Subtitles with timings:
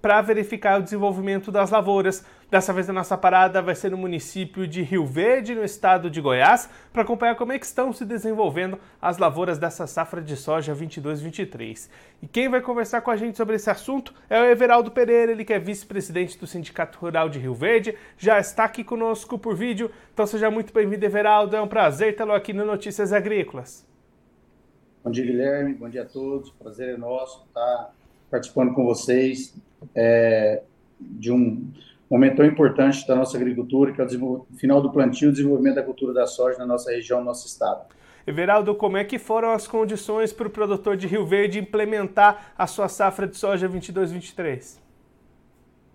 [0.00, 2.24] para verificar o desenvolvimento das lavouras.
[2.48, 6.20] Dessa vez a nossa parada vai ser no município de Rio Verde, no estado de
[6.20, 10.74] Goiás, para acompanhar como é que estão se desenvolvendo as lavouras dessa safra de soja
[10.74, 11.90] 22-23.
[12.22, 15.44] E quem vai conversar com a gente sobre esse assunto é o Everaldo Pereira, ele
[15.44, 19.90] que é vice-presidente do Sindicato Rural de Rio Verde, já está aqui conosco por vídeo.
[20.14, 23.84] Então seja muito bem-vindo, Everaldo, é um prazer tê-lo aqui no Notícias Agrícolas.
[25.02, 27.92] Bom dia, Guilherme, bom dia a todos, prazer é nosso estar
[28.30, 29.54] participando com vocês
[29.94, 30.62] é,
[31.00, 31.70] de um
[32.08, 35.76] momento tão importante da nossa agricultura, que é o final do plantio e o desenvolvimento
[35.76, 37.84] da cultura da soja na nossa região, no nosso estado.
[38.26, 42.66] Everaldo, como é que foram as condições para o produtor de Rio Verde implementar a
[42.66, 44.78] sua safra de soja 22-23?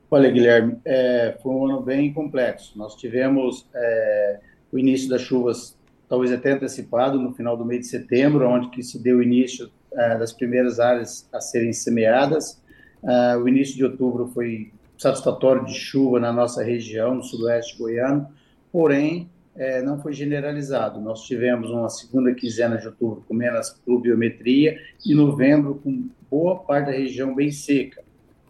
[0.10, 2.78] Olha, Guilherme, é, foi um ano bem complexo.
[2.78, 4.40] Nós tivemos é,
[4.72, 8.84] o início das chuvas talvez até antecipado no final do mês de setembro, onde que
[8.84, 12.61] se deu o início é, das primeiras áreas a serem semeadas.
[13.04, 18.28] É, o início de outubro foi satisfatório de chuva na nossa região, no sudoeste goiano,
[18.72, 21.02] porém é, não foi generalizado.
[21.02, 26.86] Nós tivemos uma segunda quinzena de outubro com menos pluviometria e novembro com boa parte
[26.86, 28.04] da região bem seca.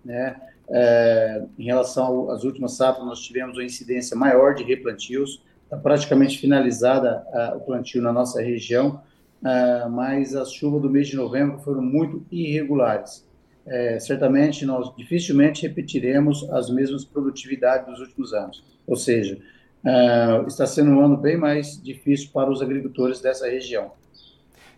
[0.04, 0.36] Né?
[0.70, 6.38] É, em relação às últimas safras, nós tivemos uma incidência maior de replantios, está praticamente
[6.38, 9.02] finalizada o plantio na nossa região,
[9.42, 13.26] a, mas as chuvas do mês de novembro foram muito irregulares
[13.66, 18.64] é, certamente nós dificilmente repetiremos as mesmas produtividades dos últimos anos.
[18.88, 19.40] Ou seja,
[19.86, 23.92] é, está sendo um ano bem mais difícil para os agricultores dessa região.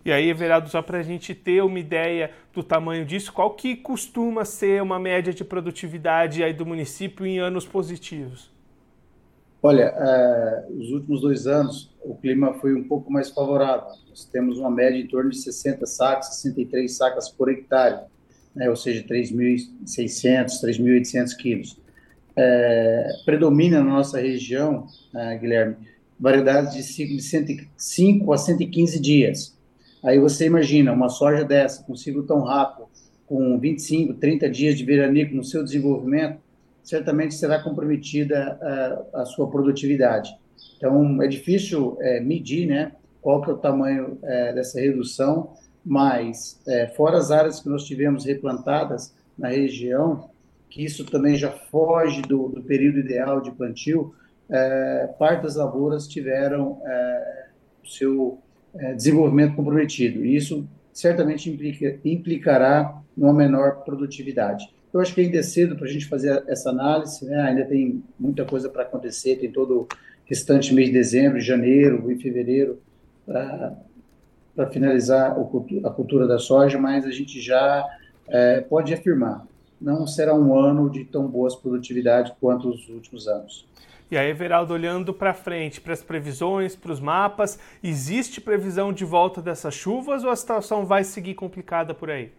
[0.06, 3.76] E aí, Everaldo, só para a gente ter uma ideia do tamanho disso, qual que
[3.76, 8.52] costuma ser uma média de produtividade aí do município em anos positivos?
[9.62, 13.88] Olha, é, os últimos dois anos o clima foi um pouco mais favorável.
[14.10, 18.02] Nós temos uma média em torno de 60 sacas, 63 sacas por hectare
[18.56, 21.80] né, ou seja, 3.600, 3.800 quilos.
[22.36, 25.76] É, predomina na nossa região, né, Guilherme,
[26.20, 29.58] variedades de ciclo de 105 a 115 dias.
[30.04, 32.88] Aí você imagina uma soja dessa, com ciclo tão rápido,
[33.26, 36.40] com 25, 30 dias de veranico no seu desenvolvimento,
[36.84, 38.60] certamente será comprometida
[39.14, 40.36] a, a sua produtividade.
[40.78, 45.54] Então, é difícil é, medir né, qual que é o tamanho é, dessa redução,
[45.86, 50.30] mas é, fora as áreas que nós tivemos replantadas na região,
[50.70, 54.14] que isso também já foge do, do período ideal de plantio,
[54.50, 57.48] é, parte das lavouras tiveram é,
[57.86, 58.40] seu
[58.76, 60.26] é, desenvolvimento comprometido.
[60.26, 64.74] E isso certamente implica, implicará numa menor produtividade.
[64.94, 67.42] Eu acho que ainda é cedo para a gente fazer essa análise, né?
[67.42, 69.88] ainda tem muita coisa para acontecer, tem todo o
[70.26, 72.80] restante mês de dezembro, janeiro e fevereiro
[73.26, 73.76] para
[74.56, 75.36] para finalizar
[75.84, 77.86] a cultura da soja, mas a gente já
[78.28, 79.46] é, pode afirmar,
[79.82, 83.68] não será um ano de tão boas produtividades quanto os últimos anos.
[84.12, 89.04] E aí, Everaldo, olhando para frente, para as previsões, para os mapas, existe previsão de
[89.04, 92.32] volta dessas chuvas ou a situação vai seguir complicada por aí?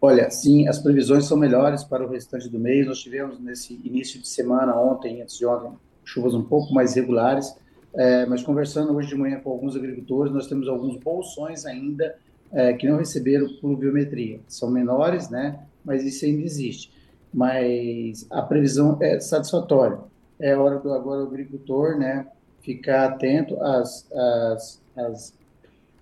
[0.00, 2.86] Olha, sim, as previsões são melhores para o restante do mês.
[2.86, 5.70] Nós tivemos nesse início de semana, ontem, antes de ontem,
[6.04, 7.56] chuvas um pouco mais regulares.
[7.96, 12.16] É, mas conversando hoje de manhã com alguns agricultores, nós temos alguns bolsões ainda
[12.52, 14.40] é, que não receberam pluviometria.
[14.48, 15.60] São menores, né?
[15.84, 16.92] Mas isso ainda existe.
[17.32, 19.98] Mas a previsão é satisfatória.
[20.38, 22.26] É hora do agora o agricultor, né?
[22.62, 25.34] Ficar atento às, às, às,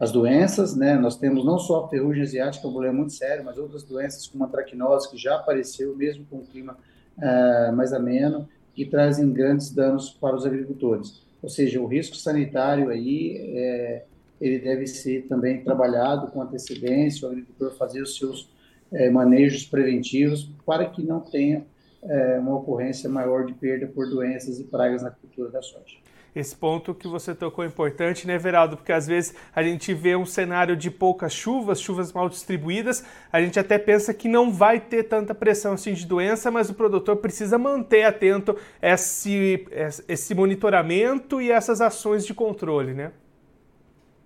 [0.00, 0.94] às doenças, né?
[0.96, 4.44] Nós temos não só a ferrugem asiática, um problema muito sério, mas outras doenças como
[4.44, 6.76] a traquinose, que já apareceu mesmo com o clima
[7.18, 11.21] uh, mais ameno, que trazem grandes danos para os agricultores.
[11.42, 14.04] Ou seja, o risco sanitário aí, é,
[14.40, 18.50] ele deve ser também trabalhado com antecedência, o agricultor fazer os seus
[18.92, 21.64] é, manejos preventivos para que não tenha
[22.02, 26.02] é, uma ocorrência maior de perda por doenças e pragas na cultura da soja
[26.34, 28.76] esse ponto que você tocou é importante, né, Veraldo?
[28.76, 33.40] Porque às vezes a gente vê um cenário de poucas chuvas, chuvas mal distribuídas, a
[33.40, 37.16] gente até pensa que não vai ter tanta pressão assim de doença, mas o produtor
[37.16, 39.66] precisa manter atento esse,
[40.08, 43.12] esse monitoramento e essas ações de controle, né?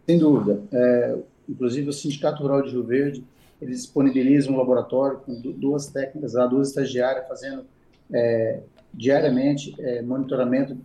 [0.07, 0.63] Sem dúvida.
[0.73, 1.17] É,
[1.49, 3.25] inclusive o Sindicato Rural de Rio Verde,
[3.61, 7.65] eles disponibilizam um laboratório com duas técnicas lá, duas estagiárias fazendo
[8.13, 8.61] é,
[8.95, 10.77] diariamente é, monitoramento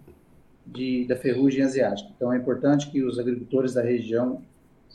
[0.65, 2.09] de, da ferrugem asiática.
[2.15, 4.41] Então, é importante que os agricultores da região,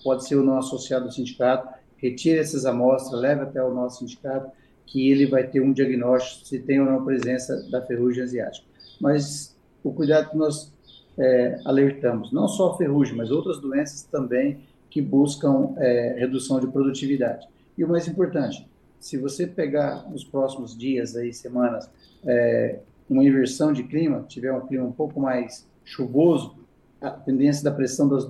[0.02, 4.50] pode ser o nosso associado do sindicato, retire essas amostras, leve até o nosso sindicato,
[4.86, 8.66] que ele vai ter um diagnóstico se tem ou não presença da ferrugem asiática.
[9.00, 10.72] Mas o cuidado que nós
[11.18, 14.58] é, alertamos, não só a ferrugem, mas outras doenças também
[14.90, 17.46] que buscam é, redução de produtividade.
[17.76, 18.66] E o mais importante,
[19.00, 21.90] se você pegar nos próximos dias, aí, semanas,
[22.24, 22.78] é,
[23.08, 26.56] uma inversão de clima, tiver um clima um pouco mais chuvoso,
[27.00, 28.26] a tendência da pressão das,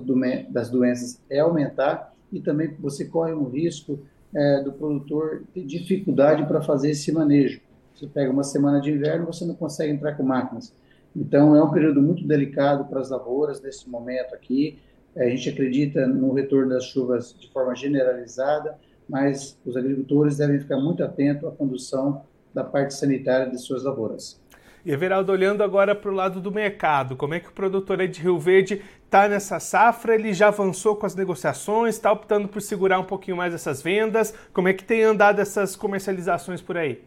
[0.49, 3.99] das doenças é aumentar e também você corre um risco
[4.35, 7.61] é, do produtor ter dificuldade para fazer esse manejo.
[7.95, 10.73] Você pega uma semana de inverno, você não consegue entrar com máquinas.
[11.15, 14.77] Então, é um período muito delicado para as lavouras nesse momento aqui.
[15.15, 18.77] A gente acredita no retorno das chuvas de forma generalizada,
[19.09, 22.21] mas os agricultores devem ficar muito atentos à condução
[22.53, 24.39] da parte sanitária de suas lavouras.
[24.87, 28.07] E Everaldo, olhando agora para o lado do mercado, como é que o produtor aí
[28.07, 30.15] de Rio Verde está nessa safra?
[30.15, 34.33] Ele já avançou com as negociações, está optando por segurar um pouquinho mais essas vendas?
[34.53, 37.03] Como é que tem andado essas comercializações por aí?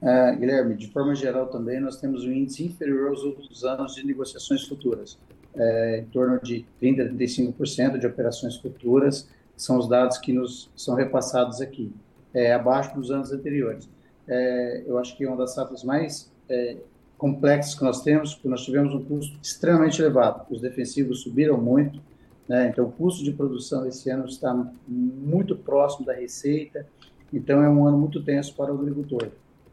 [0.00, 4.06] Uh, Guilherme, de forma geral também, nós temos um índice inferior aos outros anos de
[4.06, 5.18] negociações futuras,
[5.56, 10.70] é, em torno de 30% a 35% de operações futuras, são os dados que nos
[10.76, 11.92] são repassados aqui,
[12.32, 13.90] é, abaixo dos anos anteriores.
[14.28, 16.76] É, eu acho que é uma das safras mais é,
[17.18, 22.00] complexas que nós temos, porque nós tivemos um custo extremamente elevado, os defensivos subiram muito,
[22.48, 24.52] né, então o custo de produção esse ano está
[24.88, 26.86] muito próximo da receita,
[27.32, 29.30] então é um ano muito tenso para o agricultor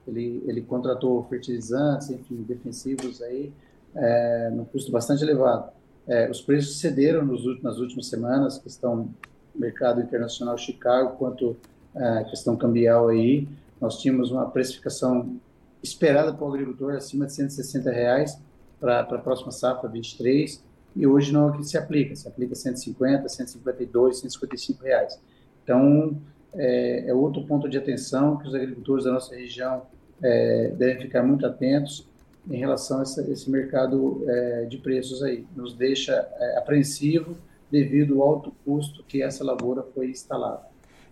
[0.10, 3.52] ele, ele contratou fertilizantes, enfim, defensivos aí,
[3.96, 5.72] é, no custo bastante elevado.
[6.08, 9.10] É, os preços cederam nos, nas últimas semanas, questão
[9.54, 11.56] mercado internacional Chicago, quanto
[11.96, 13.48] é, questão cambial aí.
[13.80, 15.40] Nós tínhamos uma precificação
[15.82, 18.40] esperada para o agricultor acima de 160 reais
[18.80, 20.64] para a próxima safra 23
[20.96, 25.20] e hoje não é o que se aplica, se aplica 150, 152, 155 reais.
[25.64, 26.20] Então
[26.54, 29.84] é, é outro ponto de atenção que os agricultores da nossa região
[30.22, 32.08] é, devem ficar muito atentos
[32.50, 35.46] em relação a esse, esse mercado é, de preços aí.
[35.56, 37.38] Nos deixa é, apreensivo
[37.72, 40.64] devido ao alto custo que essa lavoura foi instalada.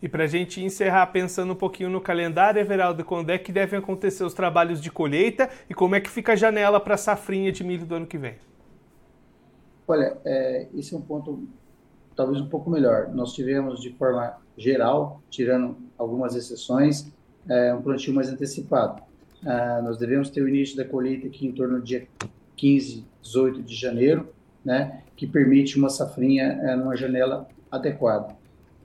[0.01, 3.79] E para a gente encerrar pensando um pouquinho no calendário, Everaldo, quando é que devem
[3.79, 7.51] acontecer os trabalhos de colheita e como é que fica a janela para a safrinha
[7.51, 8.35] de milho do ano que vem?
[9.87, 11.47] Olha, é, esse é um ponto
[12.15, 13.09] talvez um pouco melhor.
[13.13, 17.07] Nós tivemos de forma geral, tirando algumas exceções,
[17.47, 19.01] é, um plantio mais antecipado.
[19.45, 22.07] Ah, nós devemos ter o início da colheita aqui em torno do dia
[22.55, 24.27] 15, 18 de janeiro,
[24.65, 28.35] né, que permite uma safrinha é, numa janela adequada.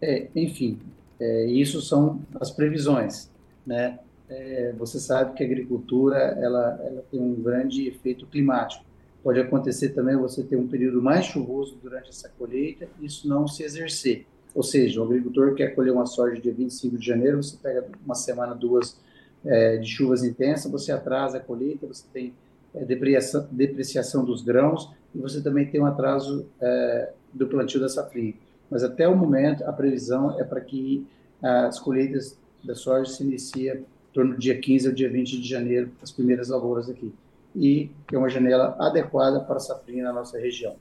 [0.01, 0.79] É, enfim,
[1.23, 3.31] é, isso são as previsões,
[3.65, 4.01] né?
[4.29, 8.85] É, você sabe que a agricultura ela, ela tem um grande efeito climático.
[9.23, 13.63] Pode acontecer também você ter um período mais chuvoso durante essa colheita, isso não se
[13.63, 14.27] exercer.
[14.53, 18.17] Ou seja, o agricultor quer colher uma soja dia 25 de janeiro, você pega uma
[18.17, 18.99] semana, duas
[19.45, 22.35] é, de chuvas intensas, você atrasa a colheita, você tem
[22.75, 27.89] é, depreciação, depreciação, dos grãos e você também tem um atraso é, do plantio da
[27.89, 28.35] safrinha.
[28.73, 31.07] Mas até o momento, a previsão é para que
[31.43, 35.47] as colheitas da soja se iniciem em torno do dia 15 ao dia 20 de
[35.47, 37.13] janeiro, as primeiras lavouras aqui.
[37.55, 40.75] E é uma janela adequada para a safrinha na nossa região.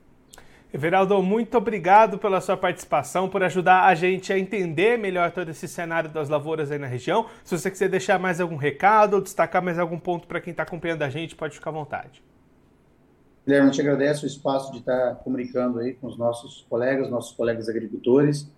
[0.72, 5.68] Everaldo, muito obrigado pela sua participação, por ajudar a gente a entender melhor todo esse
[5.68, 7.26] cenário das lavouras aí na região.
[7.44, 10.62] Se você quiser deixar mais algum recado ou destacar mais algum ponto para quem está
[10.62, 12.22] acompanhando a gente, pode ficar à vontade.
[13.44, 17.36] Guilherme, eu te agradeço o espaço de estar comunicando aí com os nossos colegas, nossos
[17.36, 18.48] colegas agricultores,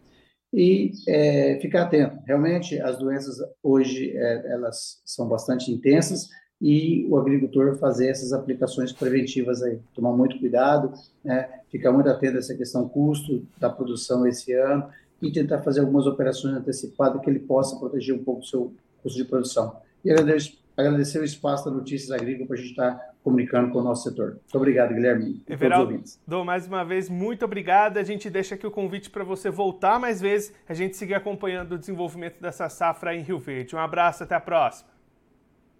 [0.52, 2.18] e é, ficar atento.
[2.26, 6.28] Realmente, as doenças hoje é, elas são bastante intensas,
[6.60, 12.36] e o agricultor fazer essas aplicações preventivas aí, tomar muito cuidado, né, ficar muito atento
[12.36, 14.88] a essa questão custo da produção esse ano
[15.20, 18.72] e tentar fazer algumas operações antecipadas que ele possa proteger um pouco o seu
[19.02, 19.76] custo de produção.
[20.04, 23.82] E agradeço, agradecer o espaço da Notícias Agrícolas para a gente estar comunicando com o
[23.82, 24.32] nosso setor.
[24.32, 25.42] Muito obrigado, Guilherme.
[25.48, 27.96] Everaldo, mais uma vez, muito obrigado.
[27.96, 31.72] A gente deixa aqui o convite para você voltar mais vezes, a gente seguir acompanhando
[31.72, 33.74] o desenvolvimento dessa safra em Rio Verde.
[33.74, 34.94] Um abraço, até a próxima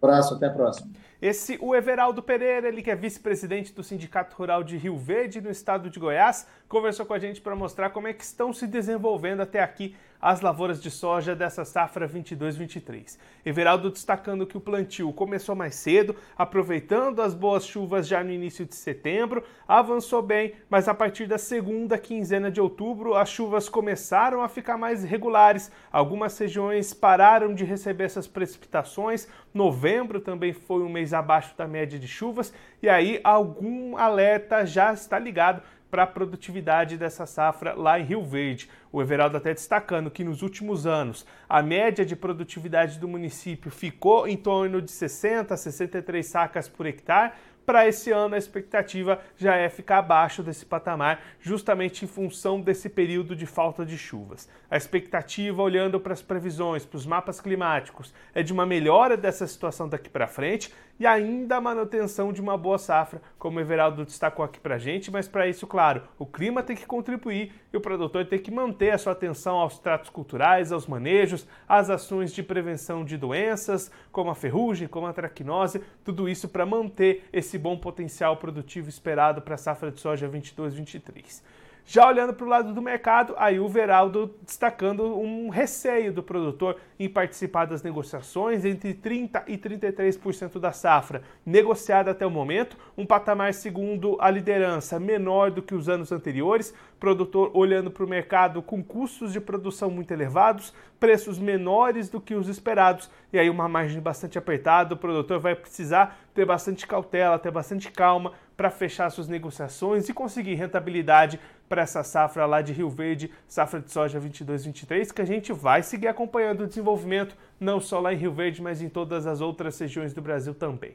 [0.04, 0.90] abraço, até a próxima.
[1.20, 5.50] Esse, o Everaldo Pereira, ele que é vice-presidente do Sindicato Rural de Rio Verde, no
[5.50, 9.40] estado de Goiás, conversou com a gente para mostrar como é que estão se desenvolvendo
[9.40, 13.18] até aqui as lavouras de soja dessa safra 22-23.
[13.44, 18.64] Everaldo destacando que o plantio começou mais cedo, aproveitando as boas chuvas já no início
[18.64, 24.42] de setembro, avançou bem, mas a partir da segunda quinzena de outubro as chuvas começaram
[24.42, 25.70] a ficar mais irregulares.
[25.92, 29.28] Algumas regiões pararam de receber essas precipitações.
[29.52, 32.52] Novembro também foi um mês abaixo da média de chuvas
[32.82, 35.62] e aí algum alerta já está ligado
[35.94, 38.68] para a produtividade dessa safra lá em Rio Verde.
[38.90, 44.26] O Everaldo até destacando que nos últimos anos a média de produtividade do município ficou
[44.26, 47.34] em torno de 60 a 63 sacas por hectare,
[47.64, 52.88] para esse ano a expectativa já é ficar abaixo desse patamar, justamente em função desse
[52.88, 54.48] período de falta de chuvas.
[54.68, 59.46] A expectativa, olhando para as previsões, para os mapas climáticos, é de uma melhora dessa
[59.46, 64.04] situação daqui para frente e ainda a manutenção de uma boa safra, como o Everaldo
[64.04, 67.80] destacou aqui para gente, mas para isso, claro, o clima tem que contribuir e o
[67.80, 72.42] produtor tem que manter a sua atenção aos tratos culturais, aos manejos, às ações de
[72.42, 77.76] prevenção de doenças, como a ferrugem, como a traquinose, tudo isso para manter esse bom
[77.76, 81.42] potencial produtivo esperado para a safra de soja 22-23.
[81.86, 86.76] Já olhando para o lado do mercado, aí o Veraldo destacando um receio do produtor
[86.98, 93.04] em participar das negociações entre 30% e 33% da safra negociada até o momento, um
[93.04, 96.72] patamar segundo a liderança menor do que os anos anteriores,
[97.04, 102.34] produtor olhando para o mercado com custos de produção muito elevados, preços menores do que
[102.34, 107.38] os esperados e aí uma margem bastante apertada, o produtor vai precisar ter bastante cautela,
[107.38, 112.72] ter bastante calma para fechar suas negociações e conseguir rentabilidade para essa safra lá de
[112.72, 117.80] Rio Verde, safra de soja 22-23, que a gente vai seguir acompanhando o desenvolvimento não
[117.80, 120.94] só lá em Rio Verde, mas em todas as outras regiões do Brasil também.